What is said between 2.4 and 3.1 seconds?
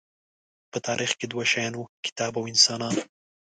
انسانان.